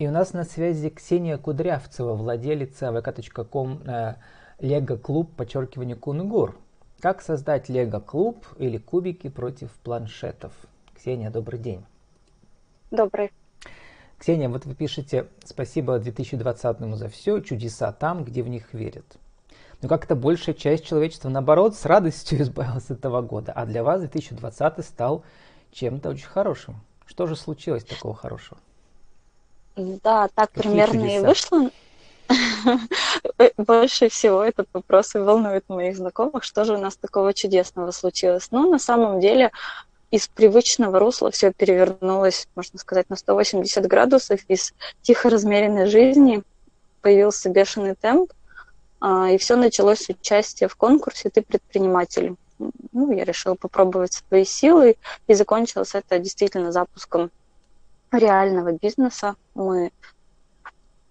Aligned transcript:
И 0.00 0.08
у 0.08 0.10
нас 0.10 0.32
на 0.32 0.44
связи 0.44 0.88
Ксения 0.88 1.36
Кудрявцева, 1.36 2.14
владелица 2.14 2.86
vk.com 2.86 3.82
э, 3.86 4.14
Лего 4.58 4.96
Клуб, 4.96 5.30
подчеркивание 5.36 5.94
Кунгур. 5.94 6.56
Как 7.00 7.20
создать 7.20 7.68
Лего 7.68 8.00
Клуб 8.00 8.46
или 8.56 8.78
кубики 8.78 9.28
против 9.28 9.70
планшетов? 9.84 10.54
Ксения, 10.96 11.28
добрый 11.28 11.60
день. 11.60 11.84
Добрый. 12.90 13.30
Ксения, 14.16 14.48
вот 14.48 14.64
вы 14.64 14.74
пишете 14.74 15.26
«Спасибо 15.44 15.98
2020 15.98 16.96
за 16.96 17.08
все, 17.10 17.40
чудеса 17.40 17.92
там, 17.92 18.24
где 18.24 18.42
в 18.42 18.48
них 18.48 18.72
верят». 18.72 19.18
Но 19.82 19.88
как-то 19.90 20.16
большая 20.16 20.54
часть 20.54 20.86
человечества, 20.86 21.28
наоборот, 21.28 21.76
с 21.76 21.84
радостью 21.84 22.40
избавилась 22.40 22.88
от 22.88 23.00
этого 23.00 23.20
года. 23.20 23.52
А 23.52 23.66
для 23.66 23.84
вас 23.84 24.00
2020 24.00 24.82
стал 24.82 25.24
чем-то 25.72 26.08
очень 26.08 26.26
хорошим. 26.26 26.80
Что 27.04 27.26
же 27.26 27.36
случилось 27.36 27.84
такого 27.84 28.14
хорошего? 28.14 28.58
Да, 30.02 30.28
так 30.34 30.50
Какие 30.52 30.70
примерно 30.70 31.00
чудеса? 31.00 31.16
и 31.16 31.20
вышло. 31.20 31.70
Больше 33.56 34.08
всего 34.08 34.42
этот 34.42 34.68
вопрос 34.72 35.14
и 35.14 35.18
волнует 35.18 35.68
моих 35.68 35.96
знакомых, 35.96 36.44
что 36.44 36.64
же 36.64 36.74
у 36.74 36.78
нас 36.78 36.96
такого 36.96 37.34
чудесного 37.34 37.90
случилось. 37.90 38.48
Ну, 38.50 38.70
на 38.70 38.78
самом 38.78 39.20
деле 39.20 39.50
из 40.10 40.28
привычного 40.28 40.98
русла 40.98 41.30
все 41.30 41.52
перевернулось, 41.52 42.48
можно 42.54 42.78
сказать, 42.78 43.08
на 43.10 43.16
180 43.16 43.86
градусов. 43.86 44.40
Из 44.48 44.74
тихо 45.02 45.30
размеренной 45.30 45.86
жизни 45.86 46.42
появился 47.00 47.48
бешеный 47.48 47.94
темп, 47.94 48.32
а, 49.00 49.30
и 49.30 49.38
все 49.38 49.56
началось 49.56 50.00
с 50.00 50.08
участия 50.08 50.68
в 50.68 50.76
конкурсе 50.76 51.30
«Ты 51.30 51.42
предприниматель». 51.42 52.34
Ну, 52.92 53.12
я 53.12 53.24
решила 53.24 53.54
попробовать 53.54 54.12
свои 54.12 54.44
силы, 54.44 54.96
и 55.26 55.34
закончилось 55.34 55.94
это 55.94 56.18
действительно 56.18 56.72
запуском 56.72 57.30
реального 58.12 58.72
бизнеса. 58.72 59.36
Мы 59.54 59.92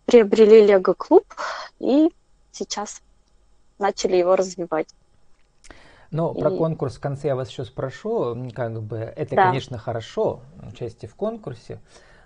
приобрели 0.06 0.66
Лего-клуб 0.66 1.26
и 1.80 2.10
сейчас 2.52 3.02
начали 3.78 4.18
его 4.18 4.36
развивать. 4.36 4.94
Но 6.12 6.34
и... 6.36 6.40
про 6.40 6.52
конкурс 6.52 6.96
в 6.98 7.00
конце 7.00 7.30
я 7.30 7.36
вас 7.36 7.50
еще 7.50 7.66
спрошу. 7.66 8.36
Как 8.54 8.82
бы 8.82 8.98
это, 8.98 9.36
да. 9.36 9.48
конечно, 9.48 9.78
хорошо, 9.78 10.42
участие 10.68 11.10
в 11.10 11.16
конкурсе. 11.16 11.80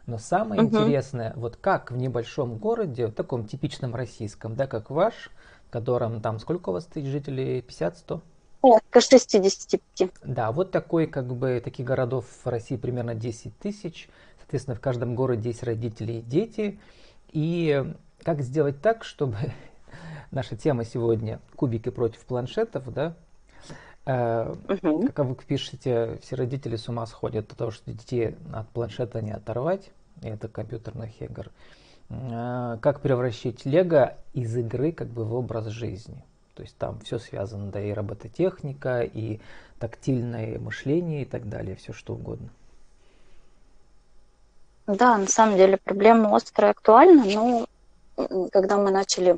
Но 0.06 0.18
самое 0.18 0.62
угу. 0.62 0.78
интересное, 0.78 1.34
вот 1.36 1.56
как 1.56 1.92
в 1.92 1.98
небольшом 1.98 2.58
городе, 2.58 3.08
в 3.08 3.14
таком 3.14 3.46
типичном 3.46 3.96
российском, 3.96 4.56
да, 4.56 4.68
как 4.68 4.90
ваш, 4.90 5.30
в 5.68 5.72
котором 5.72 6.22
там 6.22 6.40
сколько 6.40 6.70
у 6.70 6.74
вас 6.74 6.86
тысяч 6.86 7.08
жителей? 7.08 7.62
50-100? 7.62 8.22
Около 8.62 9.02
65. 9.02 10.10
Да, 10.24 10.52
вот 10.52 10.72
такой, 10.72 11.08
как 11.08 11.34
бы, 11.34 11.62
таких 11.64 11.86
городов 11.86 12.26
в 12.44 12.48
России 12.48 12.78
примерно 12.78 13.14
10 13.14 13.58
тысяч. 13.58 14.10
Соответственно, 14.44 14.76
в 14.76 14.82
каждом 14.82 15.16
городе 15.16 15.50
есть 15.50 15.64
родители 15.64 16.14
и 16.14 16.22
дети. 16.22 16.80
И 17.32 17.84
как 18.24 18.42
сделать 18.42 18.82
так, 18.82 19.04
чтобы 19.04 19.38
наша 20.32 20.56
тема 20.56 20.84
сегодня 20.84 21.40
кубики 21.56 21.90
против 21.90 22.26
планшетов, 22.26 22.92
да? 22.94 23.16
Э, 24.06 24.54
угу. 24.68 25.10
Как 25.14 25.26
вы 25.26 25.36
пишете, 25.36 26.20
все 26.22 26.36
родители 26.36 26.76
с 26.76 26.90
ума 26.90 27.06
сходят 27.06 27.52
от 27.52 27.58
того, 27.58 27.72
что 27.72 27.92
детей 27.92 28.36
от 28.54 28.70
планшета 28.70 29.22
не 29.22 29.32
оторвать, 29.32 29.92
и 30.22 30.28
это 30.28 30.48
компьютерных 30.50 31.22
игр. 31.22 31.50
Э, 32.10 32.78
как 32.82 33.00
превращать 33.00 33.66
Лего 33.66 34.18
из 34.34 34.56
игры 34.58 34.92
как 34.92 35.08
бы 35.08 35.24
в 35.24 35.34
образ 35.34 35.68
жизни? 35.68 36.24
То 36.56 36.64
есть 36.64 36.78
там 36.78 37.00
все 37.00 37.18
связано, 37.18 37.72
да, 37.72 37.82
и 37.82 37.92
робототехника, 37.92 39.02
и 39.02 39.40
тактильное 39.80 40.60
мышление 40.60 41.24
и 41.24 41.26
так 41.26 41.50
далее, 41.50 41.76
все 41.76 41.94
что 41.94 42.14
угодно. 42.14 42.50
Да, 44.88 45.18
на 45.18 45.28
самом 45.28 45.58
деле 45.58 45.78
проблема 45.78 46.36
острая 46.36 46.72
актуальна, 46.72 47.24
но 47.26 47.68
когда 48.52 48.78
мы 48.78 48.92
начали 48.92 49.38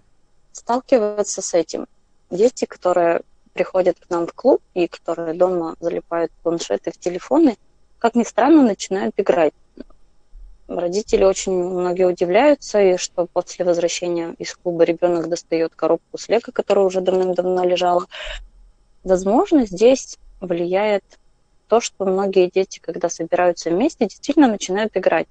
сталкиваться 0.52 1.42
с 1.42 1.54
этим, 1.54 1.86
дети, 2.32 2.66
которые 2.66 3.22
приходят 3.54 3.98
к 4.00 4.10
нам 4.10 4.26
в 4.26 4.34
клуб 4.34 4.62
и 4.74 4.88
которые 4.88 5.34
дома 5.34 5.76
залипают 5.80 6.32
в 6.32 6.44
планшеты, 6.44 6.92
в 6.92 6.98
телефоны, 6.98 7.58
как 8.00 8.16
ни 8.16 8.24
странно, 8.24 8.64
начинают 8.64 9.14
играть. 9.18 9.54
Родители 10.68 11.24
очень 11.24 11.54
многие 11.54 12.08
удивляются, 12.08 12.82
и 12.82 12.98
что 12.98 13.28
после 13.28 13.66
возвращения 13.66 14.36
из 14.40 14.56
клуба 14.56 14.84
ребенок 14.84 15.30
достает 15.30 15.76
коробку 15.76 16.18
с 16.18 16.28
лего, 16.28 16.52
которая 16.52 16.86
уже 16.86 17.02
давным-давно 17.02 17.64
лежала. 17.64 18.08
Возможно, 19.04 19.68
здесь 19.68 20.18
влияет 20.42 21.04
то, 21.68 21.82
что 21.82 22.06
многие 22.06 22.50
дети, 22.50 22.80
когда 22.80 23.10
собираются 23.10 23.70
вместе, 23.70 24.06
действительно 24.06 24.48
начинают 24.48 24.96
играть. 24.96 25.28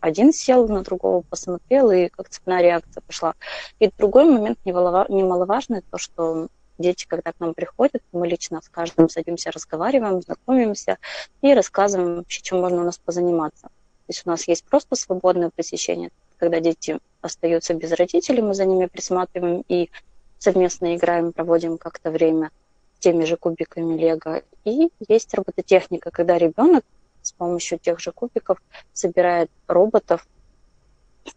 Один 0.00 0.32
сел 0.32 0.68
на 0.68 0.82
другого, 0.82 1.22
посмотрел, 1.22 1.90
и 1.90 2.08
как 2.08 2.28
цепная 2.28 2.62
реакция 2.62 3.00
пошла. 3.00 3.34
И 3.80 3.90
другой 3.98 4.24
момент 4.24 4.58
немаловажный, 4.64 5.82
то, 5.90 5.98
что 5.98 6.48
дети, 6.78 7.06
когда 7.06 7.32
к 7.32 7.40
нам 7.40 7.54
приходят, 7.54 8.02
мы 8.12 8.28
лично 8.28 8.60
с 8.62 8.68
каждым 8.68 9.08
садимся, 9.08 9.50
разговариваем, 9.50 10.22
знакомимся 10.22 10.98
и 11.42 11.52
рассказываем 11.52 12.16
вообще, 12.16 12.42
чем 12.42 12.60
можно 12.60 12.82
у 12.82 12.84
нас 12.84 12.98
позаниматься. 12.98 13.62
То 13.62 14.10
есть 14.10 14.22
у 14.24 14.30
нас 14.30 14.48
есть 14.48 14.64
просто 14.64 14.94
свободное 14.94 15.50
посещение, 15.50 16.10
когда 16.38 16.60
дети 16.60 16.98
остаются 17.20 17.74
без 17.74 17.92
родителей, 17.92 18.42
мы 18.42 18.54
за 18.54 18.64
ними 18.64 18.86
присматриваем 18.86 19.64
и 19.68 19.90
совместно 20.38 20.94
играем, 20.94 21.32
проводим 21.32 21.78
как-то 21.78 22.10
время 22.10 22.50
теми 22.98 23.24
же 23.24 23.36
кубиками 23.36 23.96
Лего. 23.96 24.42
И 24.64 24.90
есть 25.08 25.32
робототехника, 25.34 26.10
когда 26.10 26.38
ребенок 26.38 26.84
с 27.22 27.32
помощью 27.32 27.78
тех 27.78 28.00
же 28.00 28.12
кубиков 28.12 28.60
собирает 28.92 29.50
роботов, 29.66 30.26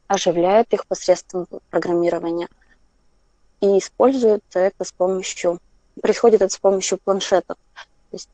оживляет 0.08 0.74
их 0.74 0.86
посредством 0.88 1.48
программирования 1.70 2.48
и 3.60 3.78
использует 3.78 4.44
это 4.54 4.84
с 4.84 4.92
помощью, 4.92 5.60
происходит 6.02 6.42
это 6.42 6.54
с 6.54 6.58
помощью 6.58 6.98
планшетов. 6.98 7.58
То 7.76 8.14
есть 8.14 8.30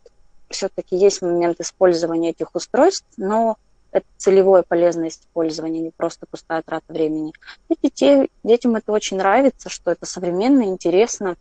все-таки 0.50 0.96
есть 0.96 1.22
момент 1.22 1.60
использования 1.60 2.30
этих 2.30 2.56
устройств, 2.56 3.06
но 3.18 3.58
это 3.92 4.06
целевое 4.18 4.64
полезное 4.64 5.10
использование, 5.10 5.82
не 5.82 5.92
просто 5.92 6.26
пустая 6.26 6.62
трата 6.62 6.92
времени. 6.94 7.34
И 7.70 7.76
детей, 7.82 8.30
детям 8.44 8.76
это 8.76 8.92
очень 8.92 9.18
нравится, 9.18 9.70
что 9.70 9.92
это 9.92 10.06
современно, 10.06 10.64
интересно, 10.64 11.36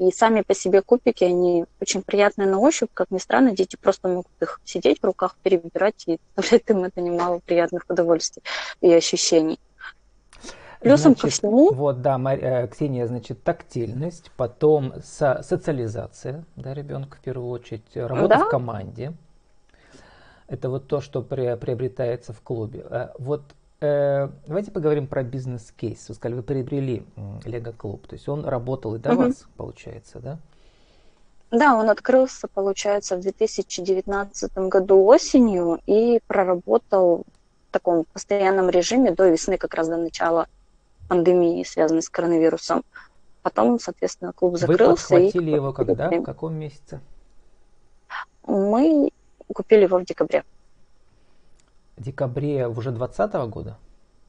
и 0.00 0.10
сами 0.12 0.40
по 0.40 0.54
себе 0.54 0.80
кубики, 0.80 1.24
они 1.24 1.66
очень 1.78 2.02
приятные 2.02 2.48
на 2.48 2.58
ощупь. 2.58 2.88
Как 2.94 3.10
ни 3.10 3.18
странно, 3.18 3.52
дети 3.52 3.76
просто 3.76 4.08
могут 4.08 4.32
их 4.40 4.58
сидеть 4.64 5.00
в 5.00 5.04
руках, 5.04 5.36
перебирать, 5.42 6.04
и 6.06 6.18
доставляет 6.36 6.70
им 6.70 6.84
это 6.84 7.00
немало 7.02 7.40
приятных 7.44 7.84
удовольствий 7.86 8.42
и 8.80 8.90
ощущений. 8.92 9.60
Плюсом 10.80 11.12
значит, 11.12 11.20
ко 11.20 11.28
всему... 11.28 11.74
Вот, 11.74 12.00
да, 12.00 12.16
Мария, 12.16 12.64
э, 12.64 12.68
Ксения, 12.68 13.06
значит, 13.06 13.44
тактильность, 13.44 14.30
потом 14.38 14.94
со 15.04 15.42
социализация, 15.42 16.46
да, 16.56 16.72
ребенка 16.72 17.18
в 17.18 17.20
первую 17.20 17.50
очередь, 17.50 17.84
работа 17.94 18.28
да? 18.28 18.44
в 18.46 18.48
команде. 18.48 19.12
Это 20.48 20.70
вот 20.70 20.88
то, 20.88 21.02
что 21.02 21.20
при, 21.20 21.54
приобретается 21.56 22.32
в 22.32 22.40
клубе. 22.40 22.86
Э, 22.88 23.08
вот 23.18 23.42
Э, 23.42 23.59
давайте 23.80 24.70
поговорим 24.70 25.06
про 25.06 25.22
бизнес-кейс. 25.22 26.08
Вы 26.08 26.14
сказали, 26.14 26.36
вы 26.36 26.42
приобрели 26.42 27.04
Лего 27.44 27.72
Клуб, 27.72 28.06
то 28.06 28.14
есть 28.14 28.28
он 28.28 28.44
работал 28.44 28.94
и 28.94 28.98
до 28.98 29.12
угу. 29.12 29.22
вас, 29.22 29.46
получается, 29.56 30.18
да? 30.18 30.38
Да, 31.50 31.76
он 31.76 31.90
открылся, 31.90 32.46
получается, 32.46 33.16
в 33.16 33.20
2019 33.20 34.56
году 34.68 35.04
осенью 35.04 35.80
и 35.86 36.20
проработал 36.26 37.24
в 37.68 37.72
таком 37.72 38.04
постоянном 38.12 38.70
режиме 38.70 39.12
до 39.12 39.28
весны, 39.28 39.56
как 39.56 39.74
раз 39.74 39.88
до 39.88 39.96
начала 39.96 40.46
пандемии, 41.08 41.64
связанной 41.64 42.02
с 42.02 42.08
коронавирусом. 42.08 42.84
Потом, 43.42 43.80
соответственно, 43.80 44.32
клуб 44.32 44.58
закрылся. 44.58 44.84
Вы 44.84 44.96
подхватили 44.96 45.50
и... 45.50 45.54
его 45.54 45.72
когда? 45.72 46.08
В 46.08 46.22
каком 46.22 46.54
месяце? 46.54 47.00
Мы 48.46 49.10
купили 49.52 49.82
его 49.82 49.98
в 49.98 50.04
декабре 50.04 50.44
декабре 52.00 52.66
уже 52.66 52.90
2020 52.90 53.34
года? 53.50 53.78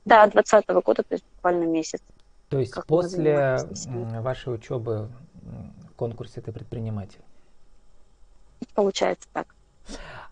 Да, 0.05 0.27
2020 0.27 0.69
года, 0.85 1.03
то 1.03 1.13
есть 1.13 1.23
буквально 1.35 1.65
месяц. 1.65 2.01
То 2.49 2.59
есть 2.59 2.71
как 2.71 2.85
после 2.85 3.57
вашей 4.19 4.53
учебы 4.53 5.09
в 5.89 5.95
конкурсе 5.95 6.41
ты 6.41 6.51
предприниматель? 6.51 7.21
Получается 8.73 9.27
так. 9.33 9.55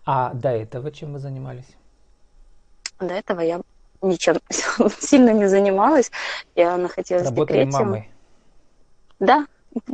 А 0.04 0.32
до 0.34 0.50
этого 0.50 0.90
чем 0.90 1.12
вы 1.12 1.18
занимались? 1.18 1.76
До 2.98 3.14
этого 3.14 3.40
я 3.40 3.60
ничем 4.02 4.36
сильно 5.00 5.30
не 5.30 5.46
занималась. 5.46 6.10
Я 6.54 6.76
находилась 6.76 7.24
Работали 7.24 7.64
в 7.64 7.66
декрете. 7.66 7.84
мамой? 7.84 8.10
Да, 9.18 9.46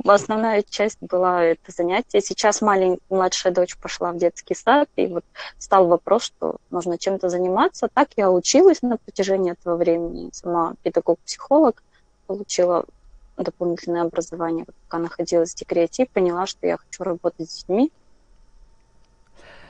основная 0.04 0.62
часть 0.62 0.98
была 1.00 1.42
это 1.44 1.72
занятие. 1.72 2.20
Сейчас 2.20 2.62
маленькая 2.62 3.00
младшая 3.10 3.52
дочь 3.52 3.76
пошла 3.76 4.12
в 4.12 4.18
детский 4.18 4.54
сад, 4.54 4.88
и 4.96 5.06
вот 5.06 5.24
стал 5.58 5.86
вопрос, 5.86 6.24
что 6.24 6.56
нужно 6.70 6.98
чем-то 6.98 7.28
заниматься. 7.28 7.88
Так 7.92 8.10
я 8.16 8.30
училась 8.30 8.82
на 8.82 8.96
протяжении 8.96 9.52
этого 9.52 9.76
времени. 9.76 10.30
Сама 10.32 10.74
педагог-психолог 10.82 11.82
получила 12.26 12.84
дополнительное 13.36 14.02
образование, 14.02 14.64
пока 14.64 14.98
находилась 14.98 15.52
в 15.52 15.56
декрете, 15.56 16.04
и 16.04 16.08
поняла, 16.08 16.46
что 16.46 16.66
я 16.66 16.78
хочу 16.78 17.04
работать 17.04 17.50
с 17.50 17.58
детьми. 17.58 17.92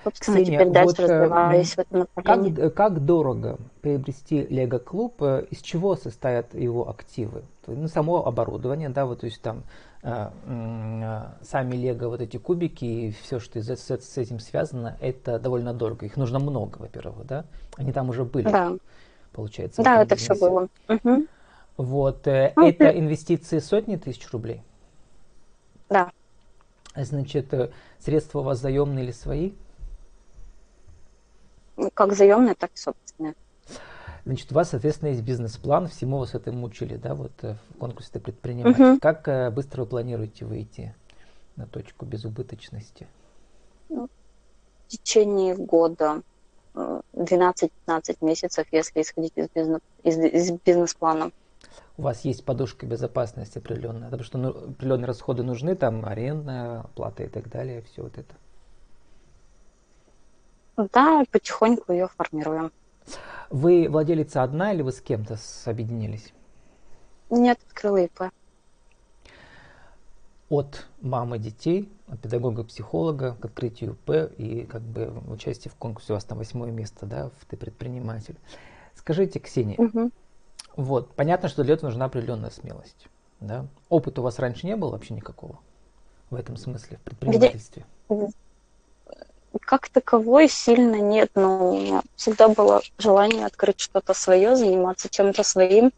собственно, 0.04 0.36
Ксения, 0.36 0.60
теперь 0.60 0.72
дальше 0.72 1.02
вот, 1.02 1.10
развиваюсь 1.10 1.72
в 1.74 1.78
этом 1.78 1.98
направлении. 2.00 2.54
Как, 2.54 2.74
как 2.74 3.04
дорого 3.04 3.58
приобрести 3.80 4.46
Лего-клуб? 4.46 5.20
Из 5.50 5.60
чего 5.62 5.96
состоят 5.96 6.54
его 6.54 6.88
активы? 6.88 7.42
Ну, 7.66 7.88
само 7.88 8.24
оборудование, 8.24 8.88
да, 8.88 9.06
вот, 9.06 9.20
то 9.20 9.26
есть 9.26 9.42
там 9.42 9.58
э, 9.58 9.62
э, 9.62 9.85
сами 10.02 11.76
Лего, 11.76 12.08
вот 12.08 12.20
эти 12.20 12.36
кубики 12.36 12.84
и 12.84 13.10
все, 13.22 13.40
что 13.40 13.60
с, 13.60 13.68
с, 13.68 13.90
с 13.90 14.18
этим 14.18 14.38
связано, 14.38 14.96
это 15.00 15.38
довольно 15.38 15.74
дорого. 15.74 16.06
Их 16.06 16.16
нужно 16.16 16.38
много, 16.38 16.78
во-первых, 16.78 17.26
да? 17.26 17.44
Они 17.76 17.92
там 17.92 18.10
уже 18.10 18.24
были, 18.24 18.48
да. 18.48 18.76
получается. 19.32 19.82
Да, 19.82 20.02
это 20.02 20.16
все 20.16 20.34
было. 20.34 20.68
Угу. 20.88 21.26
Вот, 21.76 22.26
э, 22.26 22.52
ну, 22.56 22.68
это 22.68 22.88
инвестиции 22.88 23.58
сотни 23.58 23.96
тысяч 23.96 24.30
рублей? 24.30 24.62
Да. 25.88 26.10
Значит, 26.94 27.52
э, 27.52 27.70
средства 27.98 28.40
у 28.40 28.42
вас 28.42 28.60
заемные 28.60 29.04
или 29.04 29.12
свои? 29.12 29.52
Как 31.92 32.14
заемные, 32.14 32.54
так 32.54 32.70
и 32.74 32.78
собственные. 32.78 33.05
Значит, 34.26 34.50
у 34.50 34.56
вас, 34.56 34.70
соответственно, 34.70 35.10
есть 35.10 35.22
бизнес-план, 35.22 35.86
всему 35.86 36.18
вас 36.18 36.34
это 36.34 36.50
мучили, 36.50 36.96
да, 36.96 37.14
вот 37.14 37.30
э, 37.42 37.54
в 37.70 37.78
конкурсе 37.78 38.10
ты 38.14 38.18
предприниматель. 38.18 38.82
Угу. 38.82 38.98
Как 39.00 39.28
э, 39.28 39.50
быстро 39.50 39.82
вы 39.82 39.86
планируете 39.86 40.44
выйти 40.44 40.92
на 41.54 41.64
точку 41.66 42.06
безубыточности? 42.06 43.06
Ну, 43.88 44.08
в 44.08 44.88
течение 44.88 45.54
года, 45.54 46.22
12-15 46.74 47.70
месяцев, 48.20 48.66
если 48.72 49.02
исходить 49.02 49.32
из, 49.36 49.48
бизнес, 49.48 49.80
из, 50.02 50.18
из 50.18 50.50
бизнес-плана 50.64 51.30
у 51.98 52.02
вас 52.02 52.24
есть 52.24 52.44
подушка 52.44 52.84
безопасности 52.84 53.58
определенная, 53.58 54.10
потому 54.10 54.24
что 54.24 54.38
ну, 54.38 54.50
определенные 54.50 55.06
расходы 55.06 55.42
нужны, 55.42 55.74
там 55.76 56.04
арендная 56.04 56.82
плата 56.94 57.22
и 57.22 57.28
так 57.28 57.48
далее, 57.48 57.82
все 57.82 58.02
вот 58.02 58.18
это. 58.18 58.34
Да, 60.92 61.24
потихоньку 61.30 61.92
ее 61.92 62.08
формируем. 62.08 62.70
Вы 63.50 63.88
владелица 63.88 64.42
одна 64.42 64.72
или 64.72 64.82
вы 64.82 64.92
с 64.92 65.00
кем-то 65.00 65.38
объединились? 65.64 66.32
Нет, 67.30 67.58
открыла 67.66 67.98
ИП. 67.98 68.22
От 70.48 70.86
мамы 71.00 71.38
детей, 71.38 71.88
от 72.06 72.20
педагога-психолога 72.20 73.36
к 73.40 73.44
открытию 73.44 73.92
ИП 73.92 74.32
и 74.38 74.64
как 74.64 74.82
бы 74.82 75.12
участие 75.28 75.72
в 75.72 75.74
конкурсе 75.74 76.12
у 76.12 76.16
вас 76.16 76.24
там 76.24 76.38
восьмое 76.38 76.70
место, 76.70 77.06
да, 77.06 77.30
в 77.40 77.44
ты 77.46 77.56
предприниматель. 77.56 78.36
Скажите, 78.94 79.40
Ксения, 79.40 79.76
угу. 79.76 80.10
Вот. 80.76 81.14
Понятно, 81.14 81.48
что 81.48 81.64
для 81.64 81.74
этого 81.74 81.88
нужна 81.88 82.04
определенная 82.04 82.50
смелость. 82.50 83.08
Да? 83.40 83.66
Опыта 83.88 84.20
у 84.20 84.24
вас 84.24 84.38
раньше 84.38 84.66
не 84.66 84.76
было 84.76 84.90
вообще 84.90 85.14
никакого 85.14 85.58
в 86.30 86.34
этом 86.34 86.56
смысле, 86.56 86.98
в 86.98 87.00
предпринимательстве? 87.00 87.84
Как 89.58 89.88
таковой 89.88 90.48
сильно 90.48 90.96
нет, 90.96 91.30
но 91.34 91.70
у 91.70 91.80
меня 91.80 92.02
всегда 92.16 92.48
было 92.48 92.82
желание 92.98 93.46
открыть 93.46 93.80
что-то 93.80 94.14
свое, 94.14 94.56
заниматься 94.56 95.08
чем-то 95.08 95.42
своим. 95.42 95.92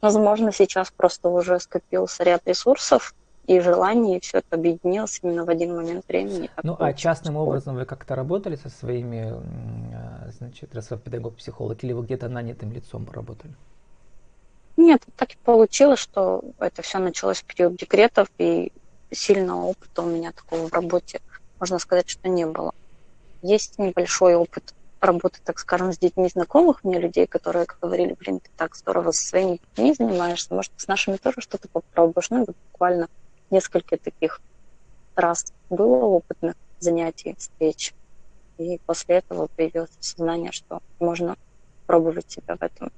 Возможно, 0.00 0.52
сейчас 0.52 0.90
просто 0.90 1.28
уже 1.28 1.60
скопился 1.60 2.24
ряд 2.24 2.42
ресурсов, 2.46 3.14
и 3.46 3.60
желание, 3.60 4.18
и 4.18 4.20
все 4.20 4.38
это 4.38 4.56
объединилось 4.56 5.18
именно 5.22 5.44
в 5.44 5.50
один 5.50 5.74
момент 5.74 6.06
времени. 6.06 6.48
Ну, 6.62 6.76
а 6.78 6.92
частным 6.92 7.36
образом 7.36 7.74
вы 7.74 7.84
как-то 7.84 8.14
работали 8.14 8.56
со 8.56 8.68
своими, 8.68 9.32
а, 9.94 10.30
значит, 10.38 10.74
раз 10.74 10.90
вы 10.90 10.98
педагог-психолог, 10.98 11.82
или 11.82 11.92
вы 11.92 12.04
где-то 12.04 12.28
нанятым 12.28 12.72
лицом 12.72 13.04
поработали? 13.04 13.54
Нет, 14.76 15.02
так 15.16 15.32
и 15.32 15.36
получилось, 15.44 15.98
что 15.98 16.42
это 16.58 16.82
все 16.82 16.98
началось 16.98 17.40
в 17.40 17.44
период 17.44 17.76
декретов, 17.76 18.28
и 18.38 18.72
сильного 19.10 19.64
опыта 19.66 20.02
у 20.02 20.06
меня 20.06 20.32
такого 20.32 20.68
в 20.68 20.72
работе, 20.72 21.20
можно 21.60 21.78
сказать, 21.78 22.08
что 22.08 22.28
не 22.28 22.46
было. 22.46 22.72
Есть 23.42 23.78
небольшой 23.78 24.34
опыт 24.34 24.74
работы, 25.00 25.40
так 25.44 25.58
скажем, 25.58 25.92
с 25.92 25.98
детьми 25.98 26.28
знакомых 26.28 26.84
мне 26.84 26.98
людей, 26.98 27.26
которые 27.26 27.66
говорили, 27.80 28.16
блин, 28.18 28.40
ты 28.40 28.50
так 28.56 28.76
здорово 28.76 29.10
со 29.10 29.26
своими 29.26 29.60
детьми 29.74 29.94
занимаешься, 29.94 30.54
может, 30.54 30.72
с 30.76 30.86
нашими 30.86 31.16
тоже 31.16 31.40
что-то 31.40 31.68
попробуешь. 31.68 32.30
Ну, 32.30 32.44
и 32.44 32.46
буквально 32.70 33.08
несколько 33.50 33.96
таких 33.96 34.40
раз 35.16 35.52
было 35.70 35.96
опытных 36.04 36.54
занятий, 36.78 37.34
встреч. 37.38 37.94
И 38.58 38.78
после 38.86 39.16
этого 39.16 39.48
появилось 39.48 39.90
сознание, 40.00 40.52
что 40.52 40.80
можно 41.00 41.36
пробовать 41.86 42.30
себя 42.30 42.56
в 42.56 42.62
этом 42.62 42.92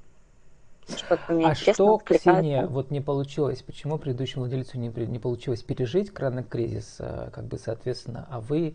а 1.44 1.54
что, 1.54 1.98
Ксения, 1.98 2.66
вот 2.66 2.90
не 2.90 3.00
получилось? 3.00 3.62
Почему 3.62 3.98
предыдущему 3.98 4.42
владельцу 4.42 4.78
не, 4.78 4.88
не 4.88 5.18
получилось 5.18 5.62
пережить 5.62 6.10
коронакризис, 6.10 6.96
э, 6.98 7.30
как 7.32 7.44
бы, 7.44 7.58
соответственно, 7.58 8.26
а 8.30 8.40
вы 8.40 8.74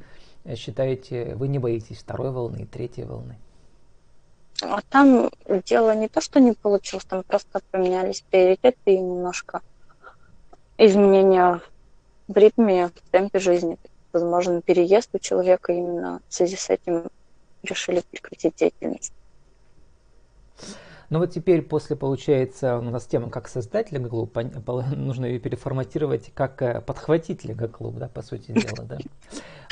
считаете, 0.55 1.35
вы 1.35 1.47
не 1.47 1.59
боитесь 1.59 1.99
второй 1.99 2.31
волны 2.31 2.63
и 2.63 2.65
третьей 2.65 3.05
волны? 3.05 3.37
А 4.61 4.81
там 4.89 5.31
дело 5.65 5.95
не 5.95 6.07
то, 6.09 6.21
что 6.21 6.39
не 6.39 6.53
получилось, 6.53 7.05
там 7.05 7.23
просто 7.23 7.61
поменялись 7.71 8.23
приоритеты 8.29 8.77
и 8.85 8.99
немножко 8.99 9.61
изменения 10.77 11.61
в 12.27 12.37
ритме, 12.37 12.87
в 12.87 13.11
темпе 13.11 13.39
жизни. 13.39 13.77
Возможно, 14.11 14.61
переезд 14.61 15.09
у 15.13 15.19
человека 15.19 15.71
именно 15.71 16.21
в 16.27 16.33
связи 16.33 16.55
с 16.55 16.69
этим 16.69 17.09
решили 17.63 18.01
прекратить 18.11 18.55
деятельность. 18.55 19.13
Но 21.09 21.17
вот 21.17 21.31
теперь 21.31 21.63
после, 21.63 21.95
получается, 21.95 22.77
у 22.77 22.81
нас 22.81 23.05
тема 23.05 23.29
как 23.29 23.47
создать 23.47 23.91
Лего-клуб, 23.91 24.37
нужно 24.95 25.25
ее 25.25 25.39
переформатировать 25.39 26.31
как 26.33 26.61
э, 26.61 26.81
подхватить 26.81 27.43
Лего-клуб, 27.43 27.95
да, 27.95 28.07
по 28.07 28.21
сути 28.21 28.51
дела, 28.51 28.85
да. 28.85 28.97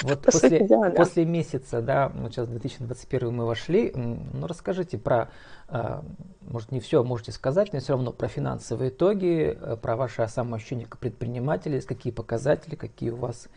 Вот 0.03 0.21
по 0.21 0.31
после, 0.31 0.67
дела, 0.67 0.89
да. 0.89 0.95
после 0.95 1.25
месяца, 1.25 1.81
да, 1.81 2.09
вот 2.09 2.33
сейчас 2.33 2.47
2021 2.47 3.33
мы 3.33 3.45
вошли, 3.45 3.91
ну 3.95 4.47
расскажите 4.47 4.97
про, 4.97 5.29
э, 5.69 6.01
может 6.41 6.71
не 6.71 6.79
все 6.79 7.03
можете 7.03 7.31
сказать, 7.31 7.71
но 7.73 7.79
все 7.79 7.93
равно 7.93 8.11
про 8.11 8.27
финансовые 8.27 8.89
итоги, 8.89 9.57
э, 9.59 9.77
про 9.79 9.95
ваше 9.95 10.27
самоощущение 10.27 10.87
как 10.87 10.99
предпринимателя, 10.99 11.79
какие 11.81 12.11
показатели, 12.11 12.75
какие 12.75 13.11
у 13.11 13.17
вас 13.17 13.47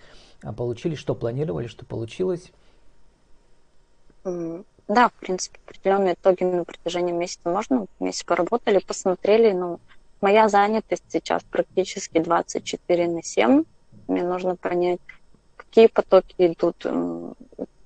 получились, 0.56 0.98
что 0.98 1.14
планировали, 1.14 1.66
что 1.66 1.84
получилось. 1.86 2.52
Да, 4.88 5.08
в 5.08 5.12
принципе, 5.14 5.58
определенные 5.66 6.14
итоги 6.14 6.44
на 6.44 6.64
протяжении 6.64 7.12
месяца 7.12 7.48
можно. 7.48 7.86
Месяц 8.00 8.24
поработали, 8.24 8.78
посмотрели. 8.78 9.52
Ну, 9.52 9.80
моя 10.20 10.48
занятость 10.48 11.04
сейчас 11.08 11.42
практически 11.44 12.18
24 12.18 13.08
на 13.08 13.22
7. 13.22 13.64
Мне 14.08 14.22
нужно 14.22 14.56
понять, 14.56 15.00
какие 15.56 15.86
потоки 15.86 16.34
идут, 16.38 16.84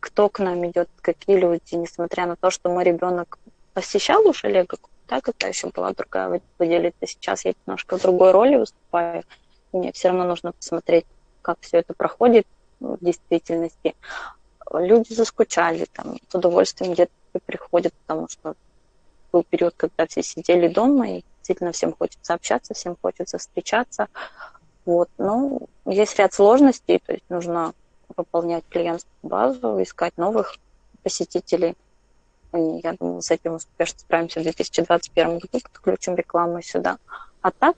кто 0.00 0.28
к 0.28 0.38
нам 0.38 0.66
идет, 0.66 0.88
какие 1.00 1.36
люди, 1.36 1.74
несмотря 1.74 2.26
на 2.26 2.36
то, 2.36 2.50
что 2.50 2.70
мой 2.70 2.84
ребенок 2.84 3.38
посещал 3.74 4.26
уже 4.26 4.48
Лего, 4.48 4.78
да, 5.08 5.20
когда 5.20 5.48
еще 5.48 5.68
была 5.68 5.92
другая 5.92 6.40
владелица, 6.58 7.06
сейчас 7.06 7.44
я 7.44 7.52
немножко 7.66 7.98
в 7.98 8.02
другой 8.02 8.30
роли 8.32 8.56
выступаю, 8.56 9.24
мне 9.72 9.92
все 9.92 10.08
равно 10.08 10.24
нужно 10.24 10.52
посмотреть, 10.52 11.04
как 11.42 11.58
все 11.60 11.78
это 11.78 11.92
проходит 11.94 12.46
в 12.80 13.04
действительности 13.04 13.94
люди 14.72 15.12
заскучали, 15.12 15.86
там, 15.92 16.18
с 16.28 16.34
удовольствием 16.34 16.92
где-то 16.92 17.12
приходят, 17.46 17.92
потому 18.06 18.28
что 18.28 18.54
был 19.32 19.44
период, 19.44 19.74
когда 19.76 20.06
все 20.06 20.22
сидели 20.22 20.68
дома, 20.68 21.08
и 21.08 21.24
действительно 21.38 21.72
всем 21.72 21.92
хочется 21.92 22.34
общаться, 22.34 22.74
всем 22.74 22.96
хочется 23.00 23.38
встречаться. 23.38 24.08
Вот. 24.84 25.08
Но 25.18 25.60
есть 25.86 26.18
ряд 26.18 26.32
сложностей, 26.32 27.00
то 27.04 27.12
есть 27.12 27.24
нужно 27.28 27.74
пополнять 28.14 28.64
клиентскую 28.68 29.12
базу, 29.22 29.82
искать 29.82 30.16
новых 30.16 30.56
посетителей. 31.02 31.74
И 32.54 32.80
я 32.82 32.92
думаю, 32.92 33.22
с 33.22 33.30
этим 33.30 33.54
успешно 33.54 33.98
справимся 33.98 34.40
в 34.40 34.44
2021 34.44 35.38
году, 35.38 35.60
подключим 35.60 36.14
рекламу 36.14 36.62
сюда. 36.62 36.98
А 37.40 37.50
так 37.50 37.76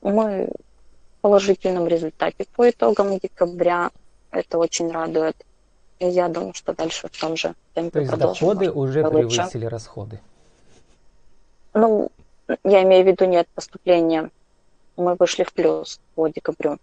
мы 0.00 0.48
в 1.18 1.20
положительном 1.20 1.86
результате 1.86 2.46
по 2.56 2.68
итогам 2.68 3.18
декабря. 3.18 3.90
Это 4.30 4.58
очень 4.58 4.90
радует. 4.90 5.36
И 5.98 6.06
я 6.06 6.28
думаю, 6.28 6.52
что 6.54 6.74
дальше 6.74 7.08
в 7.10 7.18
том 7.18 7.36
же 7.36 7.54
темпе 7.74 7.90
То 7.90 8.00
есть 8.00 8.16
доходы 8.16 8.70
уже 8.70 9.06
лучше. 9.06 9.36
превысили 9.36 9.66
расходы? 9.66 10.20
Ну, 11.72 12.10
я 12.64 12.82
имею 12.82 13.04
в 13.04 13.06
виду 13.06 13.24
нет 13.24 13.48
поступления. 13.54 14.30
Мы 14.96 15.14
вышли 15.14 15.44
в 15.44 15.52
плюс 15.52 16.00
по 16.14 16.28
декабрю. 16.28 16.78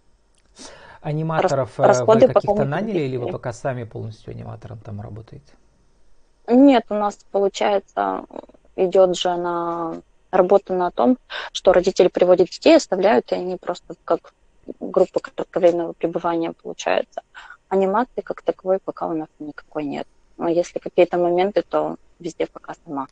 Аниматоров 1.00 1.78
Рас, 1.78 2.00
э, 2.00 2.04
вы 2.04 2.20
каких-то 2.20 2.64
наняли 2.64 3.00
или 3.00 3.16
вы 3.16 3.30
пока 3.30 3.52
сами 3.52 3.84
полностью 3.84 4.30
аниматором 4.32 4.78
там 4.78 5.00
работаете? 5.00 5.52
Нет, 6.46 6.86
у 6.88 6.94
нас 6.94 7.18
получается 7.30 8.24
идет 8.76 9.16
же 9.16 9.36
на 9.36 10.00
работа 10.30 10.72
на 10.74 10.90
том, 10.90 11.18
что 11.52 11.72
родители 11.72 12.08
приводят 12.08 12.48
детей, 12.48 12.76
оставляют, 12.76 13.32
и 13.32 13.36
они 13.36 13.56
просто 13.56 13.94
как 14.04 14.32
группа 14.80 15.20
кратковременного 15.20 15.92
пребывания 15.92 16.52
получается 16.52 17.22
анимации 17.74 18.22
как 18.22 18.42
таковой 18.42 18.78
пока 18.78 19.06
у 19.06 19.14
нас 19.14 19.28
никакой 19.38 19.84
нет. 19.84 20.06
Но 20.38 20.48
если 20.48 20.78
какие-то 20.78 21.18
моменты, 21.18 21.62
то 21.62 21.96
везде 22.18 22.46
пока 22.46 22.74
сама. 22.84 23.06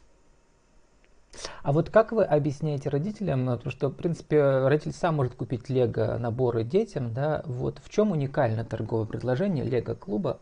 А 1.62 1.72
вот 1.72 1.90
как 1.90 2.12
вы 2.12 2.24
объясняете 2.24 2.88
родителям, 2.90 3.44
ну, 3.44 3.56
потому 3.56 3.72
что, 3.72 3.88
в 3.88 3.94
принципе, 3.94 4.66
родитель 4.66 4.92
сам 4.92 5.16
может 5.16 5.34
купить 5.34 5.70
лего 5.70 6.18
наборы 6.18 6.64
детям, 6.64 7.12
да, 7.14 7.42
вот 7.46 7.80
в 7.84 7.88
чем 7.88 8.12
уникально 8.12 8.64
торговое 8.64 9.06
предложение 9.06 9.64
лего 9.64 9.94
клуба 9.94 10.38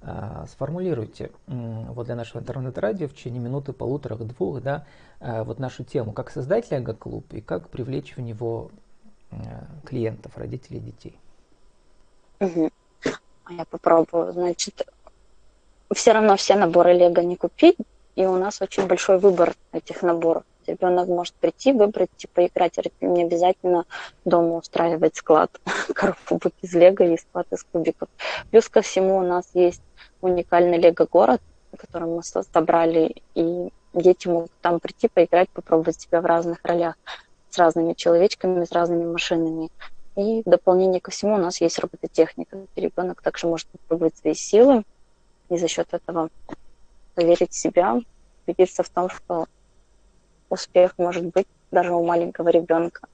А, 0.00 0.46
сформулируйте 0.46 1.32
вот 1.48 2.06
для 2.06 2.14
нашего 2.14 2.40
интернет-радио 2.40 3.08
в 3.08 3.14
течение 3.14 3.40
минуты, 3.40 3.72
полутора, 3.72 4.14
двух, 4.16 4.62
да, 4.62 4.84
а, 5.20 5.42
вот 5.42 5.58
нашу 5.58 5.82
тему, 5.82 6.12
как 6.12 6.30
создать 6.30 6.70
лего-клуб 6.70 7.24
и 7.32 7.40
как 7.40 7.68
привлечь 7.68 8.16
в 8.16 8.20
него 8.20 8.70
клиентов, 9.84 10.38
родителей, 10.38 10.80
детей. 10.80 11.18
Угу. 12.40 12.70
Я 13.50 13.64
попробую. 13.64 14.32
Значит, 14.32 14.86
все 15.94 16.12
равно 16.12 16.36
все 16.36 16.54
наборы 16.54 16.92
лего 16.92 17.20
не 17.20 17.36
купить, 17.36 17.76
и 18.14 18.26
у 18.26 18.36
нас 18.36 18.60
очень 18.60 18.86
большой 18.86 19.18
выбор 19.18 19.54
этих 19.72 20.02
наборов. 20.02 20.44
Ребенок 20.66 21.08
может 21.08 21.34
прийти, 21.34 21.72
выбрать, 21.72 22.10
типа, 22.18 22.46
играть. 22.46 22.76
Не 23.00 23.24
обязательно 23.24 23.86
дома 24.26 24.56
устраивать 24.56 25.16
склад 25.16 25.50
коробок 25.94 26.52
из 26.60 26.74
лего 26.74 27.04
и 27.04 27.16
склад 27.16 27.46
из 27.52 27.64
кубиков. 27.64 28.08
Плюс 28.50 28.68
ко 28.68 28.82
всему 28.82 29.18
у 29.18 29.22
нас 29.22 29.48
есть 29.54 29.82
уникальный 30.20 30.76
лего-город, 30.78 31.40
который 31.76 32.08
мы 32.08 32.22
собрали, 32.22 33.22
и 33.34 33.70
дети 33.94 34.28
могут 34.28 34.52
там 34.60 34.78
прийти, 34.78 35.08
поиграть, 35.08 35.48
попробовать 35.48 36.00
себя 36.00 36.20
в 36.20 36.26
разных 36.26 36.58
ролях 36.64 36.96
с 37.48 37.56
разными 37.56 37.94
человечками, 37.94 38.64
с 38.64 38.72
разными 38.72 39.06
машинами. 39.06 39.70
И 40.18 40.42
в 40.44 40.50
дополнение 40.50 41.00
ко 41.00 41.12
всему 41.12 41.34
у 41.34 41.38
нас 41.38 41.60
есть 41.60 41.78
робототехника. 41.78 42.66
Ребенок 42.74 43.22
также 43.22 43.46
может 43.46 43.68
попробовать 43.68 44.16
свои 44.16 44.34
силы 44.34 44.82
и 45.48 45.56
за 45.56 45.68
счет 45.68 45.86
этого 45.92 46.28
поверить 47.14 47.52
в 47.52 47.56
себя, 47.56 48.00
убедиться 48.44 48.82
в 48.82 48.88
том, 48.88 49.08
что 49.10 49.46
успех 50.48 50.98
может 50.98 51.26
быть 51.26 51.46
даже 51.70 51.94
у 51.94 52.04
маленького 52.04 52.48
ребенка. 52.48 53.06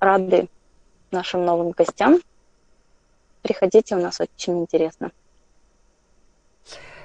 Рады 0.00 0.48
нашим 1.10 1.44
новым 1.44 1.72
гостям. 1.72 2.18
Приходите, 3.42 3.94
у 3.94 4.00
нас 4.00 4.20
очень 4.20 4.58
интересно. 4.58 5.12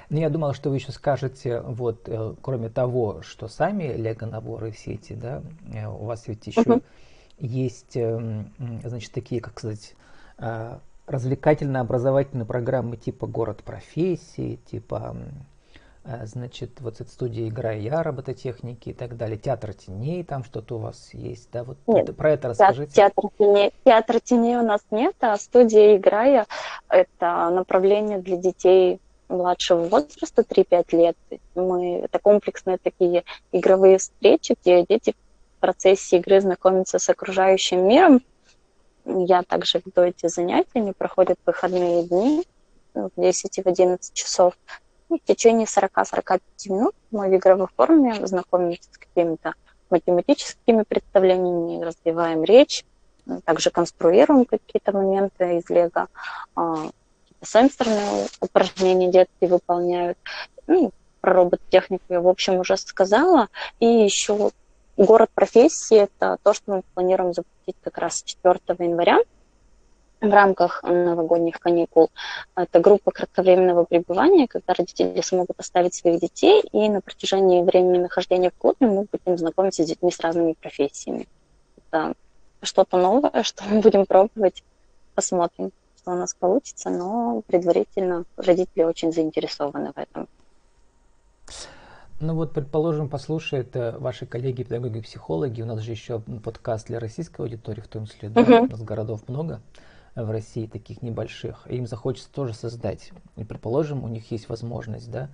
Ну, 0.08 0.20
я 0.20 0.30
думал, 0.30 0.54
что 0.54 0.70
вы 0.70 0.76
еще 0.76 0.92
скажете, 0.92 1.60
вот, 1.60 2.08
э, 2.08 2.34
кроме 2.40 2.70
того, 2.70 3.20
что 3.20 3.46
сами 3.46 3.92
лего-наборы 3.92 4.70
все 4.70 4.94
эти, 4.94 5.12
да, 5.12 5.42
э, 5.70 5.86
у 5.86 6.06
вас 6.06 6.26
ведь 6.28 6.46
еще 6.46 6.62
uh-huh. 6.62 6.82
Есть, 7.38 7.96
эм, 7.96 8.52
значит, 8.84 9.12
такие, 9.12 9.40
как 9.40 9.58
сказать, 9.58 9.94
э, 10.38 10.78
развлекательно-образовательные 11.06 12.44
программы 12.44 12.96
типа 12.96 13.26
«Город 13.26 13.62
профессии», 13.64 14.60
типа 14.70 15.16
Э, 16.10 16.24
значит, 16.24 16.80
вот 16.80 17.00
эта 17.00 17.10
студия 17.10 17.48
«Игра 17.48 17.74
и 17.74 17.82
я», 17.82 18.02
робототехники 18.02 18.90
и 18.90 18.92
так 18.94 19.16
далее. 19.18 19.36
Театр 19.36 19.74
теней, 19.74 20.24
там 20.24 20.42
что-то 20.42 20.76
у 20.76 20.78
вас 20.78 21.10
есть, 21.12 21.50
да? 21.52 21.64
Вот 21.64 21.76
нет, 21.86 22.16
про 22.16 22.30
это 22.32 22.48
расскажите. 22.48 22.92
Театр 22.92 23.24
теней, 23.36 23.72
театр 23.84 24.20
теней 24.20 24.56
у 24.56 24.62
нас 24.62 24.80
нет, 24.90 25.14
а 25.20 25.36
студия 25.36 25.96
«Игра 25.96 26.24
я»— 26.24 26.46
это 26.88 27.50
направление 27.50 28.18
для 28.18 28.38
детей 28.38 29.00
младшего 29.28 29.84
возраста, 29.84 30.42
3-5 30.48 30.96
лет. 30.96 31.16
Мы, 31.54 31.98
это 31.98 32.18
комплексные 32.18 32.78
такие 32.78 33.24
игровые 33.52 33.98
встречи, 33.98 34.56
где 34.62 34.86
дети 34.86 35.14
процессе 35.58 36.18
игры 36.18 36.40
знакомятся 36.40 36.98
с 36.98 37.08
окружающим 37.08 37.86
миром. 37.86 38.22
Я 39.04 39.42
также 39.42 39.80
веду 39.84 40.02
эти 40.02 40.26
занятия, 40.26 40.80
они 40.80 40.92
проходят 40.92 41.38
выходные 41.46 42.04
дни 42.04 42.44
в 42.94 43.10
10 43.16 43.58
и 43.58 43.62
в 43.62 43.66
11 43.66 44.12
часов. 44.12 44.54
И 45.10 45.18
в 45.18 45.24
течение 45.24 45.66
40-45 45.66 46.40
минут 46.66 46.94
мы 47.10 47.28
в 47.28 47.36
игровой 47.36 47.68
форме 47.76 48.26
знакомимся 48.26 48.88
с 48.92 48.98
какими-то 48.98 49.54
математическими 49.90 50.82
представлениями, 50.82 51.82
развиваем 51.82 52.44
речь, 52.44 52.84
также 53.44 53.70
конструируем 53.70 54.44
какие-то 54.44 54.92
моменты 54.92 55.58
из 55.58 55.68
Лего, 55.70 56.08
а, 56.54 56.90
сенсорные 57.42 58.26
упражнения 58.40 59.10
детки 59.10 59.44
выполняют. 59.44 60.18
Ну, 60.66 60.92
про 61.20 61.34
робототехнику 61.34 62.04
я, 62.08 62.20
в 62.20 62.28
общем, 62.28 62.60
уже 62.60 62.76
сказала. 62.76 63.48
И 63.80 63.86
еще 63.86 64.50
город 64.98 65.30
профессии– 65.34 65.96
это 65.98 66.38
то, 66.42 66.52
что 66.52 66.72
мы 66.72 66.82
планируем 66.94 67.32
запустить 67.32 67.76
как 67.82 67.98
раз 67.98 68.22
4 68.22 68.58
января 68.80 69.18
в 70.20 70.28
рамках 70.28 70.82
новогодних 70.82 71.60
каникул. 71.60 72.10
Это 72.56 72.80
группа 72.80 73.12
кратковременного 73.12 73.84
пребывания, 73.84 74.48
когда 74.48 74.74
родители 74.74 75.20
смогут 75.20 75.58
оставить 75.58 75.94
своих 75.94 76.20
детей, 76.20 76.62
и 76.72 76.88
на 76.88 77.00
протяжении 77.00 77.62
времени 77.62 77.98
нахождения 77.98 78.50
в 78.50 78.58
клубе 78.58 78.86
мы 78.88 79.06
будем 79.10 79.38
знакомиться 79.38 79.84
с 79.84 79.86
детьми 79.86 80.10
с 80.10 80.20
разными 80.20 80.54
профессиями. 80.54 81.28
Это 81.76 82.14
что-то 82.62 82.96
новое, 82.96 83.42
что 83.44 83.64
мы 83.64 83.80
будем 83.80 84.06
пробовать, 84.06 84.64
посмотрим, 85.14 85.70
что 85.96 86.10
у 86.12 86.14
нас 86.14 86.34
получится, 86.34 86.90
но 86.90 87.42
предварительно 87.46 88.24
родители 88.36 88.82
очень 88.82 89.12
заинтересованы 89.12 89.92
в 89.92 89.98
этом. 89.98 90.28
Ну 92.20 92.34
вот, 92.34 92.52
предположим, 92.52 93.08
послушают 93.08 93.76
э, 93.76 93.96
ваши 93.96 94.26
коллеги, 94.26 94.64
педагоги, 94.64 95.00
психологи. 95.00 95.62
У 95.62 95.66
нас 95.66 95.80
же 95.80 95.92
еще 95.92 96.18
подкаст 96.18 96.88
для 96.88 96.98
российской 96.98 97.42
аудитории, 97.42 97.80
в 97.80 97.86
том 97.86 98.06
числе, 98.06 98.28
да, 98.28 98.40
uh-huh. 98.42 98.66
у 98.66 98.70
нас 98.70 98.82
городов 98.82 99.28
много 99.28 99.60
в 100.16 100.28
России 100.28 100.66
таких 100.66 101.00
небольших, 101.00 101.68
и 101.70 101.76
им 101.76 101.86
захочется 101.86 102.28
тоже 102.32 102.54
создать. 102.54 103.12
И 103.36 103.44
предположим, 103.44 104.02
у 104.02 104.08
них 104.08 104.32
есть 104.32 104.48
возможность, 104.48 105.08
да, 105.12 105.30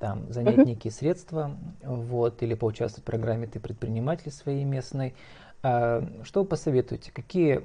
там 0.00 0.32
занять 0.32 0.56
uh-huh. 0.56 0.66
некие 0.66 0.92
средства, 0.92 1.56
вот, 1.84 2.42
или 2.42 2.54
поучаствовать 2.54 3.04
в 3.04 3.06
программе 3.06 3.46
«Ты 3.46 3.60
предприниматель» 3.60 4.32
своей 4.32 4.64
местной. 4.64 5.14
А, 5.62 6.04
что 6.24 6.42
вы 6.42 6.48
посоветуете? 6.48 7.12
Какие, 7.12 7.62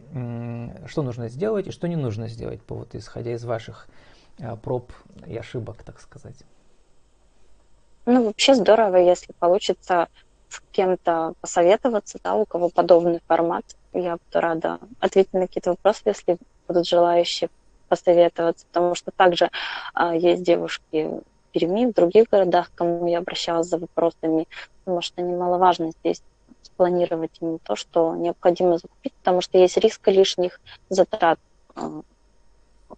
что 0.88 1.02
нужно 1.02 1.30
сделать 1.30 1.66
и 1.66 1.72
что 1.72 1.88
не 1.88 1.96
нужно 1.96 2.28
сделать, 2.28 2.62
по, 2.62 2.76
вот, 2.76 2.94
исходя 2.94 3.34
из 3.34 3.44
ваших 3.44 3.88
а, 4.40 4.56
проб 4.56 4.92
и 5.26 5.36
ошибок, 5.36 5.82
так 5.84 6.00
сказать? 6.00 6.44
Ну, 8.06 8.26
вообще 8.26 8.56
здорово, 8.56 8.98
если 8.98 9.32
получится 9.34 10.08
с 10.50 10.62
кем-то 10.72 11.34
посоветоваться, 11.40 12.20
да, 12.24 12.36
у 12.36 12.46
кого 12.46 12.70
подобный 12.70 13.22
формат. 13.28 13.64
Я 13.94 14.18
буду 14.18 14.42
рада 14.42 14.80
ответить 15.00 15.34
на 15.34 15.42
какие-то 15.42 15.72
вопросы, 15.72 16.02
если 16.06 16.38
будут 16.68 16.88
желающие 16.88 17.50
посоветоваться, 17.88 18.66
потому 18.68 18.96
что 18.96 19.12
также 19.12 19.50
а, 19.94 20.16
есть 20.16 20.44
девушки 20.44 21.10
в 21.10 21.24
Перми, 21.52 21.86
в 21.86 21.94
других 21.94 22.30
городах, 22.30 22.72
к 22.72 22.76
кому 22.76 23.08
я 23.08 23.20
обращалась 23.20 23.68
за 23.68 23.78
вопросами, 23.78 24.48
потому 24.80 25.02
что 25.02 25.22
немаловажно 25.22 25.92
здесь 25.92 26.22
спланировать 26.64 27.32
именно 27.42 27.60
то, 27.60 27.76
что 27.76 28.16
необходимо 28.16 28.78
закупить, 28.78 29.14
потому 29.14 29.42
что 29.42 29.58
есть 29.58 29.78
риск 29.78 30.08
лишних 30.08 30.60
затрат. 30.90 31.40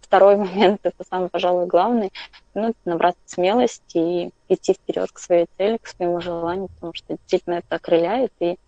Второй 0.00 0.36
момент, 0.36 0.80
это 0.82 1.04
самый, 1.08 1.28
пожалуй, 1.28 1.66
главный, 1.66 2.12
ну, 2.54 2.74
набраться 2.84 3.20
смелости 3.26 3.98
и 3.98 4.32
идти 4.48 4.74
вперед 4.74 5.10
к 5.12 5.18
своей 5.18 5.46
цели, 5.56 5.78
к 5.78 5.88
своему 5.88 6.20
желанию, 6.20 6.68
потому 6.68 6.94
что 6.94 7.14
действительно 7.14 7.54
это 7.54 7.76
окрыляет 7.76 8.32
и 8.40 8.58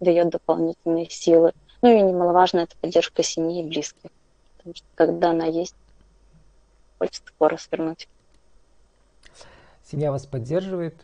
дает 0.00 0.30
дополнительные 0.30 1.08
силы. 1.10 1.52
Ну 1.80 1.90
и 1.90 2.00
немаловажно 2.00 2.60
это 2.60 2.76
поддержка 2.80 3.22
семьи 3.22 3.62
и 3.62 3.68
близких, 3.68 4.10
потому 4.56 4.74
что 4.74 4.86
когда 4.94 5.30
она 5.30 5.46
есть, 5.46 5.74
хочется 6.98 7.22
скоро 7.26 7.56
свернуть. 7.56 8.08
Семья 9.84 10.12
вас 10.12 10.26
поддерживает, 10.26 10.94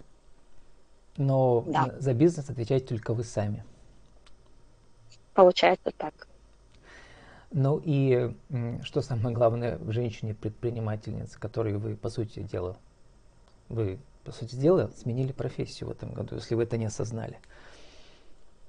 но 1.17 1.65
да. 1.67 1.95
за 1.99 2.15
бизнес 2.15 2.49
отвечаете 2.49 2.87
только 2.87 3.13
вы 3.13 3.25
сами. 3.25 3.65
Получается 5.35 5.93
так. 5.97 6.29
Ну 7.51 7.81
и 7.83 8.35
что 8.83 9.01
самое 9.01 9.35
главное 9.35 9.79
в 9.79 9.91
женщине-предпринимательнице, 9.91 11.39
которой 11.39 11.77
вы, 11.77 11.97
по 11.97 12.11
сути 12.11 12.41
дела, 12.41 12.77
вы, 13.69 13.99
по 14.25 14.33
сути 14.33 14.55
дела, 14.55 14.91
сменили 14.97 15.33
профессию 15.33 15.89
в 15.89 15.93
этом 15.93 16.13
году, 16.13 16.35
если 16.35 16.55
вы 16.55 16.65
это 16.65 16.77
не 16.77 16.87
осознали. 16.87 17.39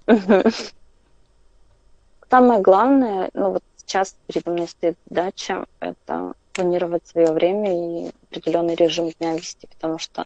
Самое 2.29 2.61
главное, 2.61 3.29
ну 3.33 3.51
вот 3.51 3.63
сейчас 3.75 4.15
передо 4.27 4.51
мной 4.51 4.67
стоит 4.67 4.97
задача, 5.09 5.65
это 5.79 6.33
планировать 6.53 7.05
свое 7.05 7.33
время 7.33 8.05
и 8.05 8.11
определенный 8.29 8.75
режим 8.75 9.09
дня 9.19 9.35
вести, 9.35 9.67
потому 9.67 9.97
что 9.97 10.25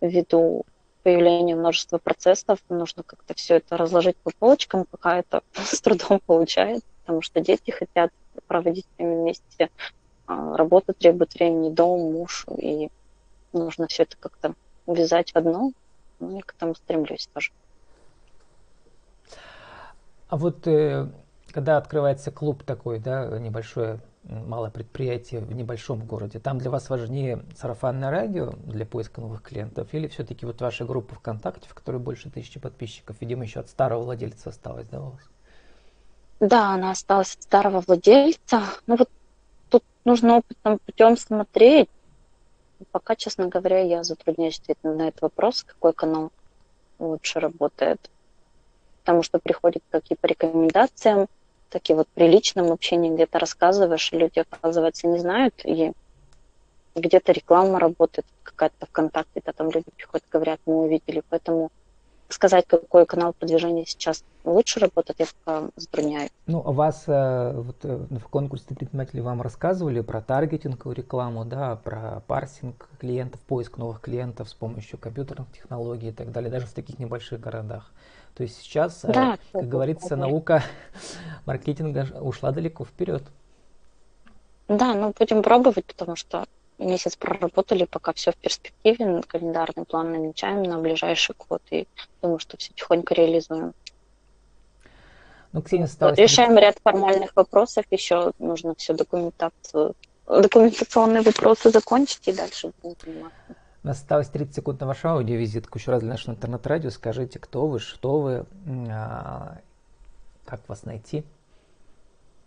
ввиду 0.00 0.64
появления 1.02 1.54
множества 1.54 1.98
процессов 1.98 2.58
нужно 2.68 3.04
как-то 3.04 3.34
все 3.34 3.56
это 3.56 3.76
разложить 3.76 4.16
по 4.16 4.32
полочкам, 4.32 4.86
пока 4.90 5.18
это 5.18 5.42
с 5.54 5.80
трудом 5.80 6.20
получается 6.26 6.88
потому 7.06 7.22
что 7.22 7.40
дети 7.40 7.70
хотят 7.70 8.10
проводить 8.48 8.84
время 8.98 9.22
вместе, 9.22 9.70
а, 10.26 10.56
работа 10.56 10.92
требует 10.92 11.34
времени, 11.34 11.70
дом, 11.70 12.12
муж, 12.12 12.44
и 12.58 12.90
нужно 13.52 13.86
все 13.86 14.02
это 14.02 14.16
как-то 14.18 14.54
увязать 14.86 15.30
в 15.30 15.36
одно, 15.36 15.70
ну 16.18 16.38
и 16.38 16.40
к 16.40 16.52
этому 16.56 16.74
стремлюсь 16.74 17.28
тоже. 17.32 17.52
А 20.28 20.36
вот 20.36 20.66
э, 20.66 21.08
когда 21.52 21.76
открывается 21.76 22.32
клуб 22.32 22.64
такой, 22.64 22.98
да, 22.98 23.38
небольшое, 23.38 24.00
малое 24.24 24.72
предприятие 24.72 25.42
в 25.42 25.52
небольшом 25.52 26.04
городе, 26.04 26.40
там 26.40 26.58
для 26.58 26.72
вас 26.72 26.90
важнее 26.90 27.44
сарафанное 27.56 28.10
радио 28.10 28.50
для 28.64 28.84
поиска 28.84 29.20
новых 29.20 29.42
клиентов 29.42 29.94
или 29.94 30.08
все-таки 30.08 30.44
вот 30.44 30.60
ваша 30.60 30.84
группа 30.84 31.14
ВКонтакте, 31.14 31.68
в 31.68 31.74
которой 31.74 31.98
больше 31.98 32.30
тысячи 32.30 32.58
подписчиков, 32.58 33.16
видимо, 33.20 33.44
еще 33.44 33.60
от 33.60 33.68
старого 33.68 34.02
владельца 34.02 34.50
осталось, 34.50 34.88
да, 34.88 35.00
у 35.00 35.10
вас? 35.10 35.20
Да, 36.40 36.74
она 36.74 36.90
осталась 36.90 37.34
от 37.34 37.42
старого 37.42 37.82
владельца. 37.86 38.62
Ну 38.86 38.96
вот 38.96 39.08
тут 39.70 39.82
нужно 40.04 40.38
опытным 40.38 40.78
путем 40.78 41.16
смотреть. 41.16 41.88
Пока, 42.92 43.16
честно 43.16 43.48
говоря, 43.48 43.80
я 43.80 44.04
затрудняюсь 44.04 44.58
ответить 44.58 44.84
на 44.84 45.08
этот 45.08 45.22
вопрос, 45.22 45.62
какой 45.62 45.94
канал 45.94 46.30
лучше 46.98 47.40
работает. 47.40 48.10
Потому 49.00 49.22
что 49.22 49.38
приходят 49.38 49.82
как 49.90 50.02
и 50.10 50.14
по 50.14 50.26
рекомендациям, 50.26 51.26
так 51.70 51.88
и 51.88 51.94
вот 51.94 52.08
при 52.08 52.28
личном 52.28 52.70
общении 52.70 53.10
где-то 53.10 53.38
рассказываешь, 53.38 54.12
и 54.12 54.18
люди, 54.18 54.40
оказывается, 54.40 55.06
не 55.06 55.18
знают, 55.18 55.54
и 55.64 55.92
где-то 56.94 57.32
реклама 57.32 57.78
работает, 57.78 58.26
какая-то 58.42 58.86
ВКонтакте, 58.86 59.42
да, 59.44 59.52
там 59.52 59.70
люди 59.70 59.86
приходят, 59.96 60.26
говорят, 60.30 60.60
мы 60.66 60.82
увидели, 60.82 61.22
поэтому 61.28 61.70
сказать, 62.28 62.66
какой 62.66 63.06
канал 63.06 63.32
продвижения 63.32 63.84
сейчас 63.86 64.24
лучше 64.44 64.80
работает, 64.80 65.20
я 65.20 65.26
пока 65.44 65.68
затрудняю. 65.76 66.30
Ну, 66.46 66.62
а 66.64 66.72
вас 66.72 67.04
э, 67.06 67.52
вот, 67.54 67.76
э, 67.82 67.96
в 68.10 68.28
конкурсе 68.28 68.64
предприниматели 68.66 69.20
вам 69.20 69.42
рассказывали 69.42 70.00
про 70.00 70.20
таргетинговую 70.20 70.96
рекламу, 70.96 71.44
да, 71.44 71.76
про 71.76 72.22
парсинг 72.26 72.88
клиентов, 72.98 73.40
поиск 73.40 73.78
новых 73.78 74.00
клиентов 74.00 74.48
с 74.48 74.54
помощью 74.54 74.98
компьютерных 74.98 75.50
технологий 75.52 76.08
и 76.08 76.12
так 76.12 76.32
далее, 76.32 76.50
даже 76.50 76.66
в 76.66 76.72
таких 76.72 76.98
небольших 76.98 77.40
городах. 77.40 77.90
То 78.34 78.42
есть 78.42 78.56
сейчас, 78.60 79.04
э, 79.04 79.12
да, 79.12 79.38
как 79.52 79.68
говорится, 79.68 80.10
да. 80.10 80.16
наука 80.16 80.62
маркетинга 81.46 82.06
ушла 82.20 82.52
далеко 82.52 82.84
вперед. 82.84 83.22
Да, 84.68 84.94
ну 84.94 85.14
будем 85.16 85.42
пробовать, 85.42 85.84
потому 85.84 86.16
что 86.16 86.44
месяц 86.78 87.16
проработали, 87.16 87.84
пока 87.84 88.12
все 88.12 88.32
в 88.32 88.36
перспективе, 88.36 89.22
календарный 89.26 89.84
план 89.84 90.12
намечаем 90.12 90.62
на 90.62 90.78
ближайший 90.78 91.34
год, 91.48 91.62
и 91.70 91.86
думаю, 92.22 92.38
что 92.38 92.56
все 92.56 92.72
тихонько 92.74 93.14
реализуем. 93.14 93.74
Ну, 95.52 95.62
Ксения. 95.62 95.88
Решаем 96.16 96.58
ряд 96.58 96.76
формальных 96.82 97.34
вопросов, 97.34 97.84
еще 97.90 98.32
нужно 98.38 98.74
все 98.74 98.92
документацию, 98.92 99.94
документационные 100.26 101.22
вопросы 101.22 101.70
закончить 101.70 102.28
и 102.28 102.32
дальше 102.32 102.72
будем 102.82 102.96
заниматься. 103.02 103.56
У 103.82 103.86
нас 103.86 103.98
осталось 103.98 104.28
30 104.28 104.54
секунд 104.54 104.80
на 104.80 104.86
вашу 104.86 105.08
аудиовизитку. 105.08 105.78
Еще 105.78 105.92
раз 105.92 106.00
для 106.00 106.10
нашего 106.10 106.34
интернет-радио 106.34 106.90
скажите, 106.90 107.38
кто 107.38 107.68
вы, 107.68 107.78
что 107.78 108.20
вы, 108.20 108.46
а, 108.90 109.58
как 110.44 110.68
вас 110.68 110.84
найти. 110.84 111.24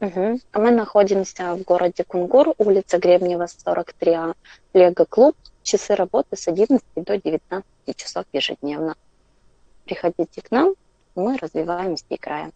Угу. 0.01 0.39
Мы 0.53 0.71
находимся 0.71 1.55
в 1.55 1.63
городе 1.63 2.03
Кунгур, 2.05 2.53
улица 2.57 2.99
Гребнева, 2.99 3.45
43А, 3.45 4.35
Лего-клуб. 4.73 5.35
Часы 5.61 5.93
работы 5.95 6.37
с 6.37 6.47
11 6.47 6.83
до 6.95 7.17
19 7.17 7.65
часов 7.95 8.25
ежедневно. 8.31 8.95
Приходите 9.85 10.41
к 10.41 10.51
нам, 10.51 10.73
мы 11.15 11.37
развиваем 11.37 11.95
и 12.07 12.17
краем. 12.17 12.53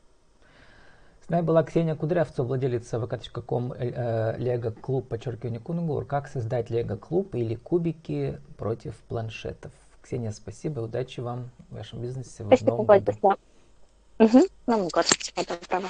С 1.26 1.30
нами 1.30 1.46
была 1.46 1.64
Ксения 1.64 1.96
Кудрявцева, 1.96 2.46
владелица 2.46 2.98
vk.com 2.98 3.74
э, 3.74 4.38
Лего 4.38 4.72
клуб, 4.72 5.08
подчеркивание 5.08 5.60
Кунгур. 5.60 6.06
Как 6.06 6.28
создать 6.28 6.70
Лего 6.70 6.96
клуб 6.96 7.36
или 7.36 7.56
кубики 7.56 8.40
против 8.58 8.96
планшетов. 9.10 9.72
Ксения, 10.02 10.32
спасибо, 10.32 10.82
удачи 10.82 11.22
вам 11.22 11.50
в 11.70 11.76
вашем 11.76 12.02
бизнесе. 12.02 12.44
Спасибо, 12.46 12.72
в 12.72 12.72
новом 12.72 12.86
году. 12.86 13.14
Угу. 14.20 14.40
Новым 14.68 14.88
годом. 14.90 15.12
Всего 15.18 15.44
доброго. 15.44 15.90